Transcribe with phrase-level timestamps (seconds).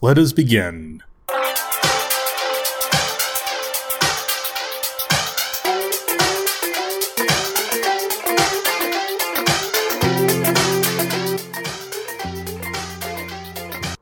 [0.00, 1.02] Let us begin.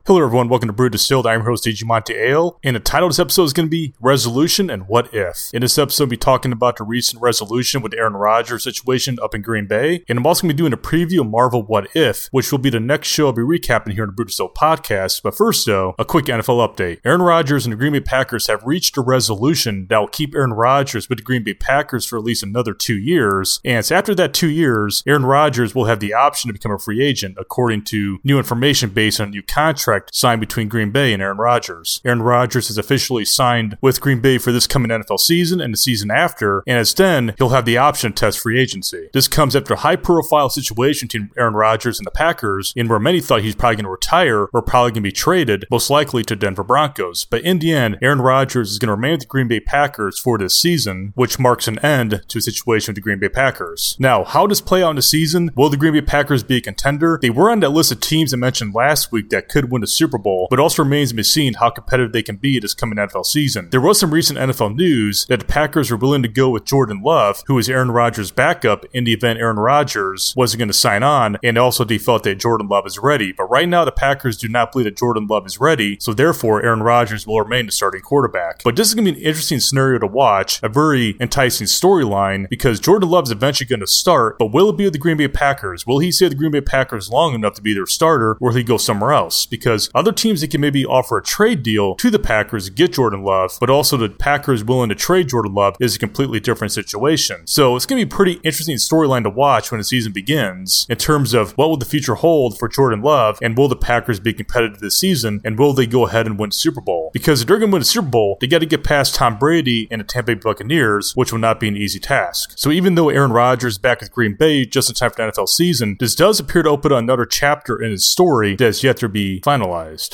[0.07, 0.47] Hello, everyone.
[0.47, 1.27] Welcome to Brew Distilled.
[1.27, 2.57] I'm your host, AG Monte Ale.
[2.63, 5.49] And the title of this episode is going to be Resolution and What If.
[5.53, 9.35] In this episode, I'll be talking about the recent resolution with Aaron Rodgers situation up
[9.35, 10.05] in Green Bay.
[10.07, 12.59] And I'm also going to be doing a preview of Marvel What If, which will
[12.59, 15.23] be the next show I'll be recapping here in the Brew Distilled podcast.
[15.23, 17.01] But first, though, a quick NFL update.
[17.03, 20.53] Aaron Rodgers and the Green Bay Packers have reached a resolution that will keep Aaron
[20.53, 23.59] Rodgers with the Green Bay Packers for at least another two years.
[23.65, 26.79] And so after that two years, Aaron Rodgers will have the option to become a
[26.79, 30.91] free agent, according to new information based on a new contract contract signed between Green
[30.91, 32.01] Bay and Aaron Rodgers.
[32.05, 35.77] Aaron Rodgers is officially signed with Green Bay for this coming NFL season and the
[35.77, 39.09] season after, and as then, he'll have the option to test free agency.
[39.13, 42.99] This comes after a high profile situation between Aaron Rodgers and the Packers, in where
[42.99, 46.23] many thought he's probably going to retire or probably going to be traded, most likely
[46.23, 47.25] to Denver Broncos.
[47.25, 50.19] But in the end, Aaron Rodgers is going to remain with the Green Bay Packers
[50.19, 53.95] for this season, which marks an end to a situation with the Green Bay Packers.
[53.99, 55.51] Now, how does play out in the season?
[55.55, 57.19] Will the Green Bay Packers be a contender?
[57.21, 59.91] They were on that list of teams I mentioned last week that could win the
[59.91, 62.97] Super Bowl, but also remains to be seen how competitive they can be this coming
[62.97, 63.69] NFL season.
[63.69, 67.01] There was some recent NFL news that the Packers were willing to go with Jordan
[67.01, 71.03] Love, who is Aaron Rodgers' backup in the event Aaron Rodgers wasn't going to sign
[71.03, 73.31] on, and also they felt that Jordan Love is ready.
[73.31, 76.63] But right now, the Packers do not believe that Jordan Love is ready, so therefore
[76.63, 78.63] Aaron Rodgers will remain the starting quarterback.
[78.63, 82.49] But this is going to be an interesting scenario to watch, a very enticing storyline,
[82.49, 85.17] because Jordan Love is eventually going to start, but will it be with the Green
[85.17, 85.85] Bay Packers?
[85.85, 88.55] Will he stay the Green Bay Packers long enough to be their starter, or will
[88.55, 89.45] he go somewhere else?
[89.45, 93.23] Because other teams that can maybe offer a trade deal to the Packers get Jordan
[93.23, 97.45] Love, but also the Packers willing to trade Jordan Love is a completely different situation.
[97.45, 100.85] So it's going to be a pretty interesting storyline to watch when the season begins
[100.89, 104.19] in terms of what will the future hold for Jordan Love and will the Packers
[104.19, 107.11] be competitive this season and will they go ahead and win Super Bowl?
[107.13, 109.37] Because if they're going to win the Super Bowl, they got to get past Tom
[109.37, 112.53] Brady and the Tampa Bay Buccaneers, which will not be an easy task.
[112.55, 115.49] So even though Aaron Rodgers back with Green Bay just in time for the NFL
[115.49, 119.09] season, this does appear to open another chapter in his story that is yet to
[119.09, 119.66] be finalized.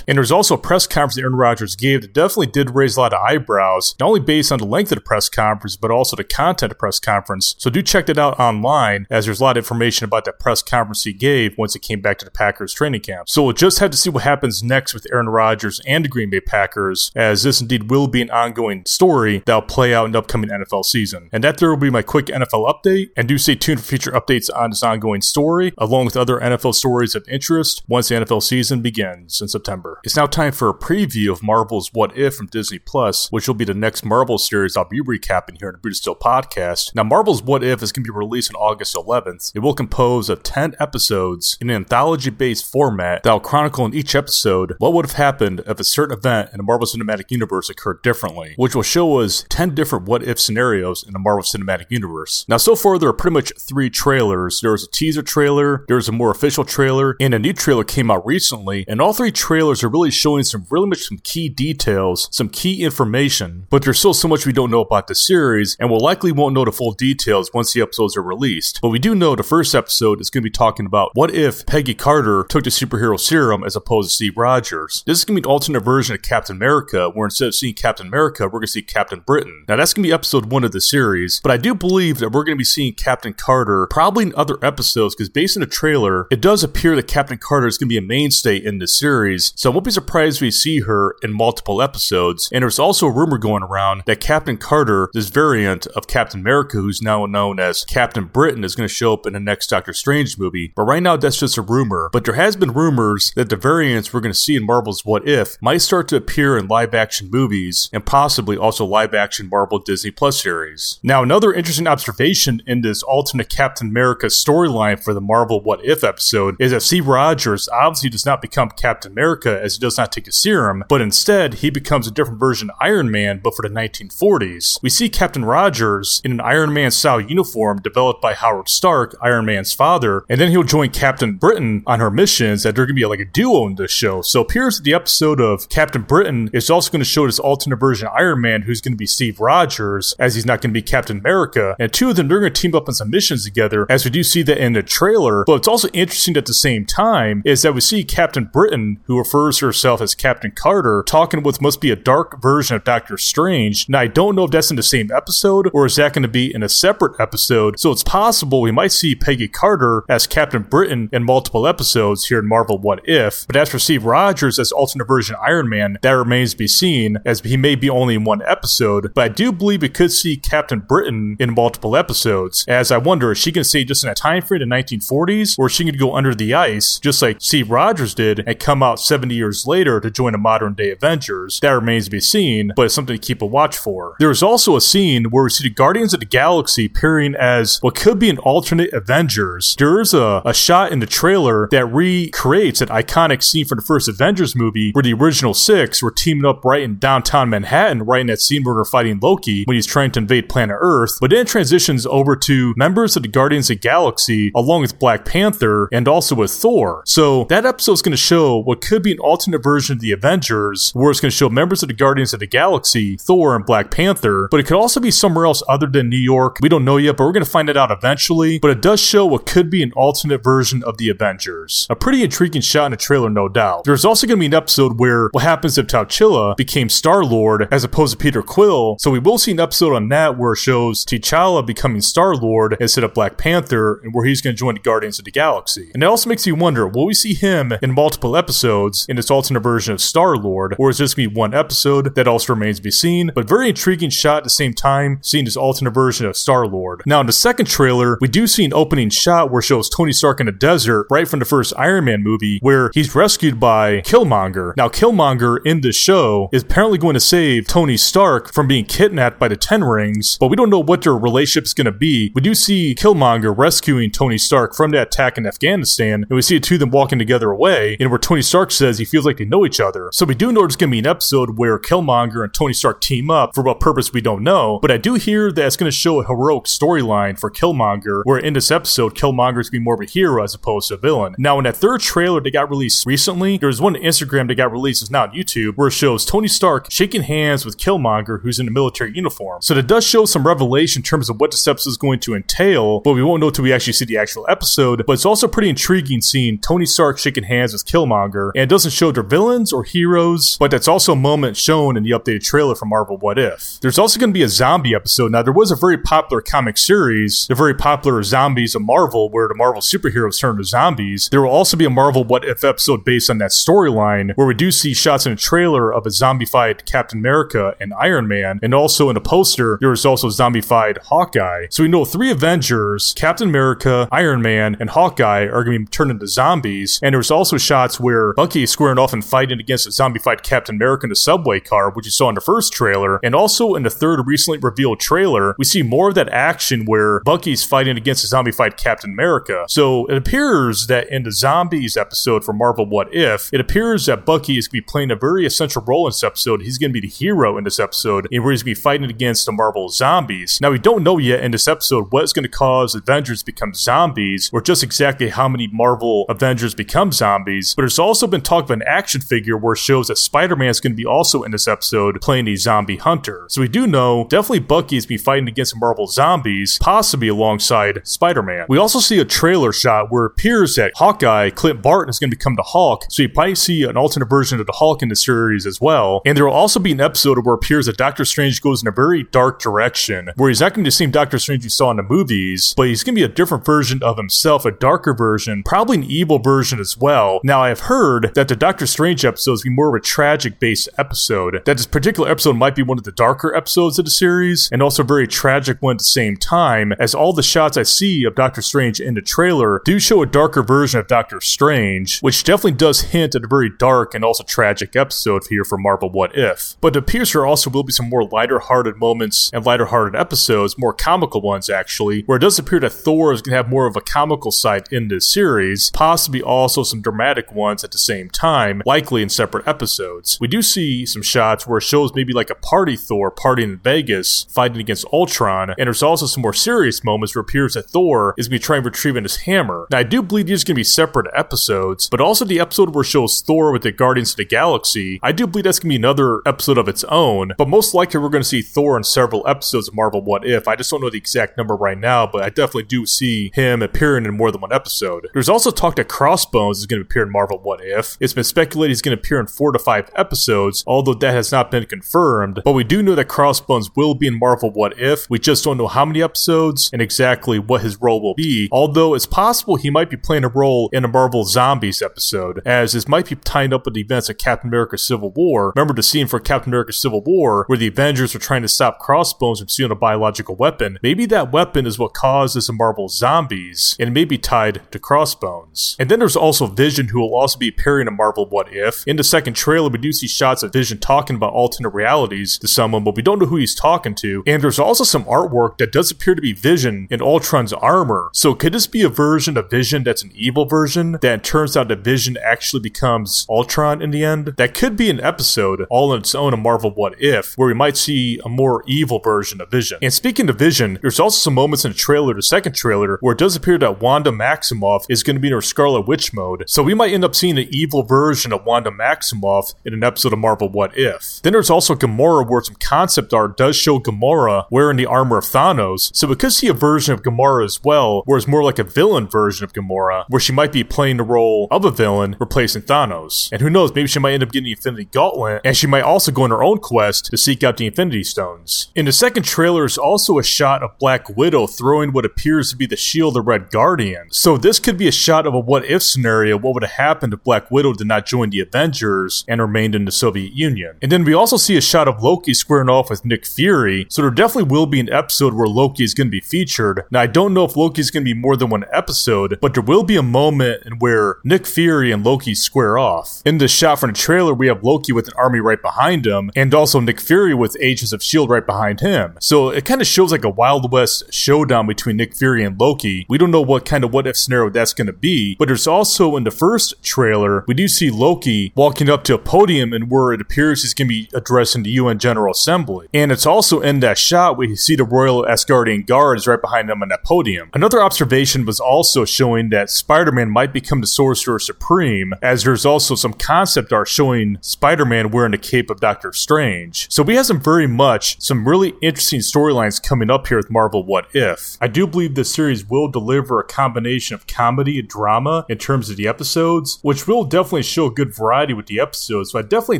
[0.08, 3.02] And there's also a press conference that Aaron Rodgers gave that definitely did raise a
[3.02, 6.16] lot of eyebrows, not only based on the length of the press conference, but also
[6.16, 7.56] the content of the press conference.
[7.58, 10.62] So do check that out online, as there's a lot of information about that press
[10.62, 13.30] conference he gave once it came back to the Packers training camp.
[13.30, 16.30] So we'll just have to see what happens next with Aaron Rodgers and the Green
[16.30, 20.20] Bay Packers, as this indeed will be an ongoing story that'll play out in the
[20.20, 21.30] upcoming NFL season.
[21.31, 24.12] And that there will be my quick NFL update, and do stay tuned for future
[24.12, 28.44] updates on this ongoing story, along with other NFL stories of interest once the NFL
[28.44, 30.00] season begins in September.
[30.04, 33.56] It's now time for a preview of Marvel's What If from Disney Plus, which will
[33.56, 36.96] be the next Marvel series I'll be recapping here in the Brew Distilled podcast.
[36.96, 39.52] Now, Marvel's What If is going to be released on August 11th.
[39.56, 43.94] It will compose of 10 episodes in an anthology based format that will chronicle in
[43.94, 47.70] each episode what would have happened if a certain event in the Marvel Cinematic Universe
[47.70, 51.88] occurred differently, which will show us 10 different what if scenarios in the Marvel Cinematic
[51.90, 52.46] Universe.
[52.48, 54.62] Now, so far, there are pretty much three trailers.
[54.62, 57.84] There was a teaser trailer, there was a more official trailer, and a new trailer
[57.84, 61.50] came out recently, and all three trailers are really showing some really much some key
[61.50, 65.76] details, some key information, but there's still so much we don't know about the series,
[65.80, 68.80] and we'll likely won't know the full details once the episodes are released.
[68.82, 71.66] But we do know the first episode is going to be talking about what if
[71.66, 75.04] Peggy Carter took the superhero serum as opposed to Steve Rogers.
[75.06, 77.74] This is going to be an alternate version of Captain America, where instead of seeing
[77.74, 79.66] Captain America, we're going to see Captain Britain.
[79.68, 82.30] Now that's going to be episode one of the series, but I do believe that
[82.30, 85.68] we're going to be seeing Captain Carter probably in other episodes because based on the
[85.68, 88.88] trailer, it does appear that Captain Carter is going to be a mainstay in the
[88.88, 89.12] series.
[89.56, 92.50] So I won't be surprised if we see her in multiple episodes.
[92.51, 96.78] And there's also a rumor going around that Captain Carter, this variant of Captain America,
[96.78, 99.94] who's now known as Captain Britain, is going to show up in the next Doctor
[99.94, 100.73] Strange movie.
[100.75, 102.09] But right now, that's just a rumor.
[102.12, 105.28] But there has been rumors that the variants we're going to see in Marvel's What
[105.28, 109.79] If might start to appear in live action movies and possibly also live action Marvel
[109.79, 111.00] Disney Plus series.
[111.03, 116.03] Now, another interesting observation in this alternate Captain America storyline for the Marvel What If
[116.03, 120.11] episode is that Steve Rogers obviously does not become Captain America as he does not
[120.11, 123.61] take a serum, but instead he becomes a different version of Iron Man, but for
[123.61, 124.82] the 1940s.
[124.82, 129.46] We see Captain Rogers in an Iron Man style uniform developed by Howard Stark, Iron
[129.46, 133.02] Man's father, and then he'll join Captain Britain on her missions that they're going to
[133.02, 134.22] be like a duo in this show.
[134.22, 137.78] So appears that the episode of Captain Britain is also going to show this alternate
[137.78, 140.79] version of Iron Man who's going to be Steve Rogers, as he's not going to
[140.79, 141.76] be Captain America.
[141.79, 144.11] And two of them, they're going to team up on some missions together, as we
[144.11, 145.44] do see that in the trailer.
[145.46, 149.17] But it's also interesting at the same time is that we see Captain Britain Who
[149.17, 153.17] refers to herself as Captain Carter, talking with must be a dark version of Doctor
[153.17, 153.87] Strange.
[153.87, 156.28] Now, I don't know if that's in the same episode or is that going to
[156.28, 160.63] be in a separate episode, so it's possible we might see Peggy Carter as Captain
[160.63, 163.47] Britain in multiple episodes here in Marvel What If.
[163.47, 167.17] But as for Steve Rogers as alternate version Iron Man, that remains to be seen,
[167.25, 170.37] as he may be only in one episode, but I do believe we could see
[170.37, 174.16] Captain Britain in multiple episodes, as I wonder, is she to stay just in a
[174.16, 177.72] time frame in the 1940s, or she to go under the ice, just like Steve
[177.72, 181.59] Rogers did, and come out 70 years later to join the modern day Avengers?
[181.62, 184.16] That remains to be seen, but it's something to keep a watch for.
[184.20, 187.80] There is also a scene where we see the Guardians of the Galaxy appearing as
[187.82, 189.76] what could be an alternate Avengers.
[189.78, 193.85] There is a, a shot in the trailer that recreates an iconic scene from the
[193.85, 198.22] first Avengers movie where the original six were teaming up right in downtown Manhattan, right
[198.22, 201.18] in that scene where they're fighting Loki when he's trying to invade planet Earth.
[201.20, 205.00] But then it transitions over to members of the Guardians of the Galaxy along with
[205.00, 207.03] Black Panther and also with Thor.
[207.06, 210.11] So that episode is going to show what could be an alternate version of the
[210.11, 213.66] Avengers, where it's going to show members of the Guardians of the Galaxy, Thor, and
[213.66, 214.47] Black Panther.
[214.49, 216.58] But it could also be somewhere else other than New York.
[216.61, 218.59] We don't know yet, but we're going to find it out eventually.
[218.59, 221.87] But it does show what could be an alternate version of the Avengers.
[221.90, 223.84] A pretty intriguing shot in the trailer, no doubt.
[223.84, 227.67] There's also going to be an episode where what happens if T'Challa became Star Lord
[227.72, 228.97] as opposed to Peter Quill.
[228.99, 232.78] So we will see an episode on that where it shows T'Challa becoming Star Lord
[232.79, 235.91] instead of Black Panther, and where he's going to join the Guardians of the Galaxy.
[235.93, 239.30] And it also makes you wonder will we see him in multiple episodes in this
[239.30, 242.16] alternate version of Star Lord, or is this going to be one episode?
[242.16, 245.46] That also remains to be seen, but very intriguing shot at the same time, seeing
[245.46, 247.04] this alternate version of Star Lord.
[247.06, 250.40] Now, in the second trailer, we do see an opening shot where shows Tony Stark
[250.40, 254.76] in a desert right from the first Iron Man movie, where he's rescued by Killmonger.
[254.78, 259.39] Now, Killmonger in the show is apparently going to save Tony Stark from being kidnapped
[259.39, 262.32] by the Ten Rings, but we don't know what their relationship is going to be.
[262.34, 266.58] We do see Killmonger rescuing Tony Stark from that attack in Afghanistan, and we see
[266.58, 269.38] the two of them walking together away, and where Tony Stark says he feels like
[269.38, 270.10] they know each other.
[270.13, 273.01] So we do know there's going to be an episode where Killmonger and Tony Stark
[273.01, 275.91] team up for what purpose we don't know, but I do hear that it's going
[275.91, 279.82] to show a heroic storyline for Killmonger, where in this episode, Killmonger is going to
[279.82, 281.36] be more of a hero as opposed to a villain.
[281.38, 284.55] Now, in that third trailer that got released recently, there was one on Instagram that
[284.55, 288.41] got released, it's now on YouTube, where it shows Tony Stark shaking hands with Killmonger,
[288.41, 289.62] who's in a military uniform.
[289.62, 292.36] So that does show some revelation in terms of what this episode is going to
[292.36, 295.03] entail, but we won't know until we actually see the actual episode.
[295.05, 298.91] But it's also pretty intriguing seeing Tony Stark shaking hands with Killmonger, and it doesn't
[298.91, 302.75] show their villains or heroes, but that's also a moment shown in the updated trailer
[302.75, 303.79] for Marvel What If.
[303.81, 305.31] There's also going to be a zombie episode.
[305.31, 309.48] Now, there was a very popular comic series, the very popular Zombies of Marvel, where
[309.48, 311.29] the Marvel superheroes turn to zombies.
[311.29, 314.53] There will also be a Marvel What If episode based on that storyline, where we
[314.53, 318.74] do see shots in a trailer of a zombified Captain America and Iron Man, and
[318.74, 321.67] also in a poster, there is also zombified Hawkeye.
[321.69, 325.91] So we know three Avengers, Captain America, Iron Man, and Hawkeye are going to be
[325.91, 327.00] turned into zombies.
[327.01, 330.75] And there's also shots where Bucky is squaring off and fighting against a zombified Captain
[330.75, 333.20] America in a subway car, which you saw in the first trailer.
[333.24, 337.20] And also in the third recently revealed trailer, we see more of that action where
[337.25, 339.65] Bucky's fighting against a zombified Captain America.
[339.67, 344.25] So it appears that in the zombies episode for Marvel What If, it appears that
[344.25, 346.62] Bucky is going to be playing a very essential role in this episode.
[346.62, 348.84] He's going to be the hero in this episode, and where he's going to be
[348.84, 350.60] fighting against the Marvel zombies.
[350.62, 353.46] Now, we don't know yet in this episode what is going to cause Avengers to
[353.46, 358.42] become zombies, or just exactly how many Marvel Avengers become zombies, but there's also been
[358.42, 361.06] talk of an action figure where it shows that Spider Man is going to be
[361.06, 363.46] also in this episode playing a zombie hunter.
[363.50, 368.42] So we do know definitely Bucky is be fighting against Marvel zombies, possibly alongside Spider
[368.42, 368.65] Man.
[368.70, 372.30] We also see a trailer shot where it appears that Hawkeye, Clint Barton, is going
[372.30, 375.10] to become the Hulk, so you probably see an alternate version of the Hulk in
[375.10, 376.22] the series as well.
[376.25, 378.88] And there will also be an episode where it appears that Doctor Strange goes in
[378.88, 381.70] a very dark direction, where he's not going to be the same Doctor Strange you
[381.70, 384.72] saw in the movies, but he's going to be a different version of himself, a
[384.72, 387.39] darker version, probably an evil version as well.
[387.43, 390.60] Now, I have heard that the Doctor Strange episode is be more of a tragic
[390.60, 394.12] based episode, that this particular episode might be one of the darker episodes of the
[394.12, 397.77] series, and also a very tragic one at the same time, as all the shots
[397.77, 401.39] I see of Doctor Strange in the trailer do show a darker version of Doctor
[401.39, 405.77] Strange, which definitely does hint at a very dark and also tragic episode here for
[405.77, 406.75] Marvel What If.
[406.81, 410.19] But it appears there also will be some more lighter hearted moments and lighter hearted
[410.19, 413.69] episodes, more comical ones actually, where it does appear that Thor is going to have
[413.69, 418.29] more of a comical side in this series, possibly also some dramatic ones the same
[418.29, 420.38] time, likely in separate episodes.
[420.39, 423.77] We do see some shots where it shows maybe like a party Thor partying in
[423.77, 427.89] Vegas, fighting against Ultron, and there's also some more serious moments where it appears that
[427.89, 429.88] Thor is going to be trying to retrieve his hammer.
[429.91, 432.93] Now, I do believe these are going to be separate episodes, but also the episode
[432.93, 435.89] where it shows Thor with the Guardians of the Galaxy, I do believe that's going
[435.89, 438.97] to be another episode of its own, but most likely we're going to see Thor
[438.97, 440.67] in several episodes of Marvel What If.
[440.67, 443.81] I just don't know the exact number right now, but I definitely do see him
[443.81, 445.27] appearing in more than one episode.
[445.33, 448.17] There's also talk that Crossbones is going to appear in Marvel What If.
[448.19, 451.51] It's been speculated he's going to appear in four to five episodes, although that has
[451.51, 452.61] not been confirmed.
[452.63, 455.29] But we do know that Crossbones will be in Marvel What If.
[455.29, 459.13] We just don't know how many episodes and exactly what his role will be, although
[459.13, 463.07] it's possible he might be playing a role in a Marvel Zombies episode, as this
[463.07, 465.73] might be tied up with the events of Captain America Civil War.
[465.75, 468.99] Remember the scene for Captain America Civil War where the Avengers were trying to stop
[468.99, 470.99] Crossbones from stealing a biological weapon?
[471.01, 474.99] Maybe that weapon is what causes the Marvel Zombies, and it may be tied to
[474.99, 475.95] Crossbones.
[475.99, 479.03] And then there's also Vision, who will also be appearing in Marvel What If.
[479.08, 482.68] In the second trailer, we do see shots of Vision talking about alternate realities to
[482.68, 484.44] someone, but we don't know who he's talking to.
[484.46, 488.30] And there's also some artwork that does appear to be Vision in Ultron's armor.
[488.34, 491.88] So could this be a version of Vision that's an evil version that turns out
[491.89, 494.53] that Vision actually becomes Ultron in the end?
[494.58, 497.74] That could be an episode all on its own of Marvel What If, where we
[497.74, 500.00] might see a more evil version of Vision.
[500.01, 503.34] And speaking of Vision, there's also some moments in the trailer, the second trailer, where
[503.34, 506.63] it does appear that Wanda Maximoff is going to be in her Scarlet Witch mode.
[506.68, 510.34] So we might end up seeing an evil version of Wanda Maximoff in an episode
[510.34, 511.41] of Marvel What If.
[511.43, 515.46] Then there's also Gamora, where some concept art does show Gamora wearing the armor of
[515.46, 516.15] Thanos.
[516.15, 518.84] So we could see a version of Gamora as well, where it's more like a
[518.84, 522.84] villain version of Gamora, where she might be playing the role of a villain, replacing
[522.84, 523.51] Thanos.
[523.51, 526.03] And who knows, maybe she might end up getting the Infinity Gauntlet, and she might
[526.03, 528.89] also go on her own quest to seek out the Infinity Stones.
[528.96, 532.77] In the second trailer is also a shot of Black Widow throwing what appears to
[532.77, 534.27] be the shield of Red Guardian.
[534.32, 536.58] So this could be a shot of a what if scenario.
[536.58, 540.05] What would have happened if Black Widow did not join the Avengers and remained in
[540.05, 540.98] the Soviet Union?
[541.01, 544.07] And then we also see a shot of Loki squaring off with Nick Fury.
[544.10, 547.03] So there definitely will be an episode where Loki is going to be featured.
[547.12, 549.74] Now I don't know if Loki is going to be more than one episode, but
[549.74, 553.41] there will be a moment in where Nick Fury and Loki square off.
[553.45, 556.51] In this shot from the trailer, we have Loki with an army right behind him,
[556.55, 558.51] and also Nick Fury with Agents of S.H.I.E.L.D.
[558.51, 559.36] right behind him.
[559.39, 563.25] So it kind of shows like a Wild West showdown between Nick Fury and Loki.
[563.29, 565.88] We don't know what kind of what if scenario that's going to be, but there's
[565.88, 567.32] also in the first trailer,
[567.67, 571.07] we do see Loki walking up to a podium and where it appears he's going
[571.07, 573.07] to be addressing the UN General Assembly.
[573.13, 576.89] And it's also in that shot where you see the Royal Asgardian Guards right behind
[576.89, 577.69] him on that podium.
[577.73, 582.85] Another observation was also showing that Spider Man might become the Sorcerer Supreme, as there's
[582.85, 587.11] also some concept art showing Spider Man wearing the cape of Doctor Strange.
[587.11, 591.05] So we have some very much, some really interesting storylines coming up here with Marvel
[591.05, 591.77] What If.
[591.81, 596.09] I do believe this series will deliver a combination of comedy and drama in terms
[596.09, 599.51] of the episodes, which will definitely show a good variety with the episodes.
[599.51, 600.00] So I definitely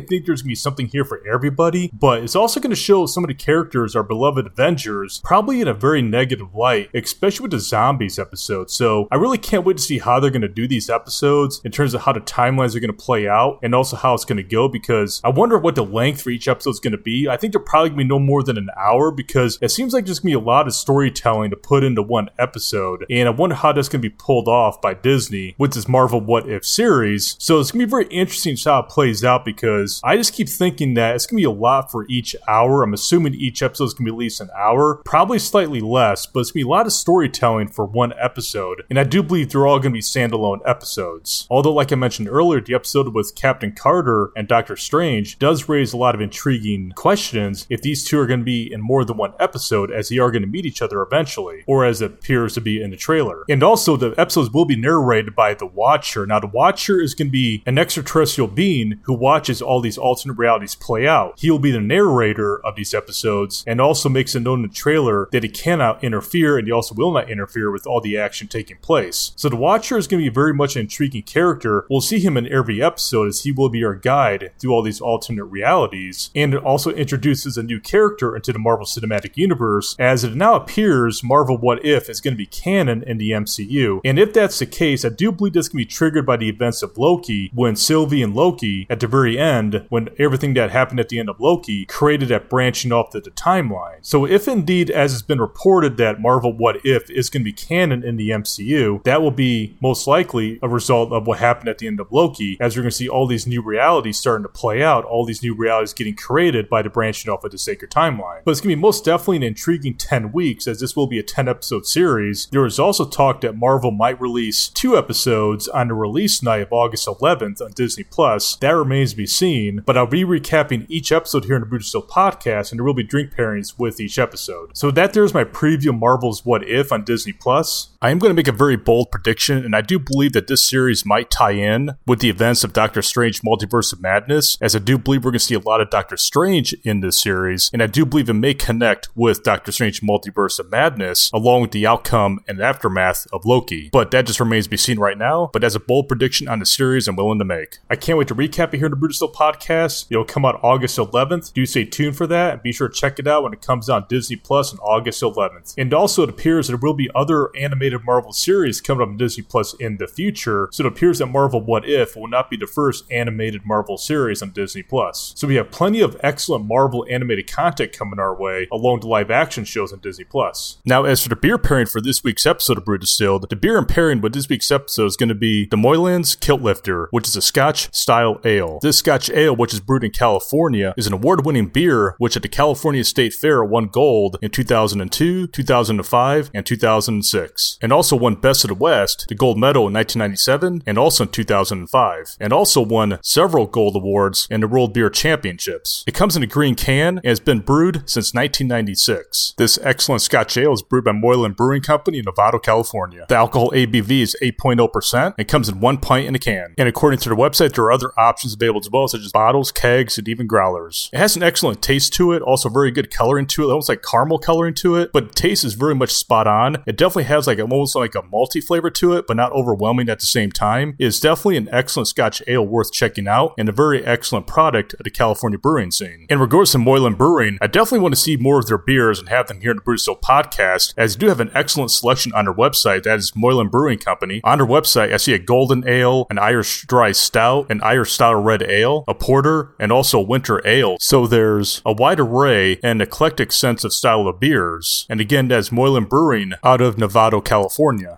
[0.00, 3.28] think there's gonna be something here for everybody, but it's also gonna show some of
[3.28, 8.18] the characters, our beloved Avengers, probably in a very negative light, especially with the zombies
[8.18, 8.70] episode.
[8.70, 11.94] So I really can't wait to see how they're gonna do these episodes in terms
[11.94, 15.20] of how the timelines are gonna play out and also how it's gonna go because
[15.24, 17.28] I wonder what the length for each episode is gonna be.
[17.28, 20.06] I think they're probably gonna be no more than an hour because it seems like
[20.06, 23.06] there's gonna be a lot of storytelling to put into one episode.
[23.10, 26.48] And I wonder how that's gonna be pulled off by Disney with this Marvel What
[26.48, 27.13] If series.
[27.22, 30.34] So it's gonna be very interesting to see how it plays out because I just
[30.34, 32.82] keep thinking that it's gonna be a lot for each hour.
[32.82, 36.40] I'm assuming each episode is gonna be at least an hour, probably slightly less, but
[36.40, 38.84] it's gonna be a lot of storytelling for one episode.
[38.90, 41.46] And I do believe they're all gonna be standalone episodes.
[41.50, 45.92] Although, like I mentioned earlier, the episode with Captain Carter and Doctor Strange does raise
[45.92, 49.34] a lot of intriguing questions if these two are to be in more than one
[49.38, 52.82] episode, as they are to meet each other eventually, or as it appears to be
[52.82, 53.44] in the trailer.
[53.48, 56.26] And also, the episodes will be narrated by the Watcher.
[56.26, 60.34] Now, the Watcher is going to be an extraterrestrial being who watches all these alternate
[60.34, 61.38] realities play out.
[61.38, 64.74] He will be the narrator of these episodes and also makes it known in the
[64.74, 68.48] trailer that he cannot interfere and he also will not interfere with all the action
[68.48, 69.32] taking place.
[69.36, 71.86] So, the Watcher is going to be very much an intriguing character.
[71.88, 75.00] We'll see him in every episode as he will be our guide through all these
[75.00, 76.30] alternate realities.
[76.34, 80.54] And it also introduces a new character into the Marvel Cinematic Universe, as it now
[80.54, 84.00] appears Marvel What If is going to be canon in the MCU.
[84.04, 86.82] And if that's the case, I do believe this can be triggered by the events
[86.82, 91.08] of Loki, when Sylvie and Loki, at the very end, when everything that happened at
[91.08, 93.98] the end of Loki created that branching off the, the timeline.
[94.02, 97.52] So if indeed, as it's been reported, that Marvel What If is going to be
[97.52, 101.78] canon in the MCU, that will be most likely a result of what happened at
[101.78, 104.48] the end of Loki, as we're going to see all these new realities starting to
[104.48, 107.90] play out, all these new realities getting created by the branching off of the sacred
[107.90, 108.42] timeline.
[108.44, 111.18] But it's going to be most definitely an intriguing 10 weeks, as this will be
[111.18, 112.46] a 10 episode series.
[112.46, 116.72] There was also talk that Marvel might release two episodes on the release night of
[116.72, 118.56] August 11th on Disney Plus.
[118.56, 121.78] That remains to be seen, but I'll be recapping each episode here in the Brew
[121.78, 124.76] Distilled podcast, and there will be drink pairings with each episode.
[124.76, 127.90] So that there's my preview of Marvel's What If on Disney Plus.
[128.04, 130.60] I am going to make a very bold prediction, and I do believe that this
[130.60, 134.78] series might tie in with the events of Doctor Strange Multiverse of Madness, as I
[134.78, 137.82] do believe we're going to see a lot of Doctor Strange in this series, and
[137.82, 141.86] I do believe it may connect with Doctor Strange Multiverse of Madness, along with the
[141.86, 143.88] outcome and aftermath of Loki.
[143.90, 145.48] But that just remains to be seen right now.
[145.54, 147.78] But as a bold prediction on the series I'm willing to make.
[147.88, 150.08] I can't wait to recap it here in the Brew Distilled podcast.
[150.10, 151.54] It'll come out August 11th.
[151.54, 153.88] Do stay tuned for that and be sure to check it out when it comes
[153.88, 155.72] out on Disney Plus on August 11th.
[155.78, 159.42] And also, it appears there will be other animated Marvel series coming up on Disney
[159.42, 160.68] Plus in the future.
[160.72, 164.42] So it appears that Marvel What If will not be the first animated Marvel series
[164.42, 165.32] on Disney Plus.
[165.36, 169.30] So we have plenty of excellent Marvel animated content coming our way, along with live
[169.30, 170.78] action shows on Disney Plus.
[170.84, 173.78] Now, as for the beer pairing for this week's episode of Brew Distilled, the beer
[173.78, 177.28] and pairing with this week's episode is going to be the Moylan's Kilt Lifter, which
[177.28, 178.78] is a Scotch style ale.
[178.82, 182.42] This Scotch ale, which is brewed in California, is an award winning beer which at
[182.42, 188.64] the California State Fair won gold in 2002, 2005, and 2006, and also won Best
[188.64, 193.18] of the West, the gold medal in 1997, and also in 2005, and also won
[193.22, 196.02] several gold awards in the World Beer Championships.
[196.06, 199.52] It comes in a green can and has been brewed since 1996.
[199.58, 203.26] This excellent Scotch ale is brewed by Moylan Brewing Company in Novato, California.
[203.28, 205.34] The alcohol ABV is 8.0%.
[205.36, 206.74] It comes in one pint in a can.
[206.78, 209.70] And according to the website, there are other options available as well, such as bottles,
[209.70, 211.10] kegs, and even growlers.
[211.12, 214.02] It has an excellent taste to it, also very good coloring to it, almost like
[214.02, 216.82] caramel coloring to it, but taste is very much spot on.
[216.86, 220.20] It definitely has like almost like a malty flavor to it, but not overwhelming at
[220.20, 220.94] the same time.
[220.98, 225.04] It's definitely an excellent Scotch ale worth checking out and a very excellent product of
[225.04, 226.26] the California brewing scene.
[226.28, 229.28] In regards to Moylan Brewing, I definitely want to see more of their beers and
[229.28, 232.32] have them here in the Brew Distilled podcast, as they do have an excellent selection
[232.32, 233.02] on their website.
[233.02, 234.40] That is Moylan Brewing Company.
[234.44, 238.36] On their website, I see a golden ale, an Irish dry stout, an Irish style
[238.36, 240.96] red ale, a porter, and also winter ale.
[241.00, 245.06] So there's a wide array and eclectic sense of style of beers.
[245.10, 247.53] And again, that's Moylan Brewing out of Novato, California.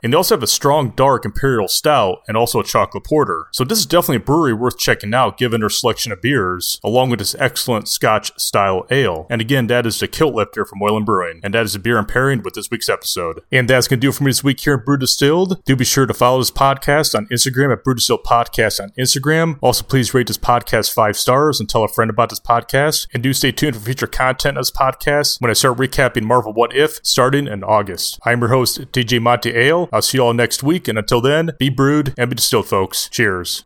[0.03, 3.47] And they also have a strong dark imperial stout and also a chocolate porter.
[3.53, 7.11] So this is definitely a brewery worth checking out given their selection of beers, along
[7.11, 9.27] with this excellent Scotch style ale.
[9.31, 11.41] And again, that is the Kilt Lifter from Moylan Brewing.
[11.43, 13.41] And that is the beer I'm pairing with this week's episode.
[13.53, 15.65] And that's going to do it for me this week here in Brew Distilled.
[15.65, 19.59] Do be sure to follow this podcast on Instagram at Brew Distilled Podcast on Instagram.
[19.61, 23.07] Also, please rate this podcast five stars and tell a friend about this podcast.
[23.13, 26.53] And do stay tuned for future content of this podcast when I start recapping Marvel
[26.53, 28.19] What If starting in August.
[28.25, 29.89] I'm your host, DJ Monty Ale.
[29.93, 30.87] I'll see you all next week.
[30.87, 33.09] And until then, be brewed and be distilled, folks.
[33.11, 33.65] Cheers.